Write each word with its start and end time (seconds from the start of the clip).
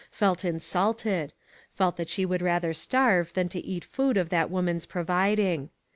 Felt 0.09 0.43
insulted— 0.43 1.31
felt 1.75 1.95
that 1.97 2.09
she 2.09 2.25
would 2.25 2.41
rather 2.41 2.73
starve 2.73 3.33
than 3.33 3.47
to 3.49 3.59
eat 3.63 3.85
food 3.85 4.17
of 4.17 4.29
that 4.29 4.49
woman's 4.49 4.87
providing. 4.87 5.69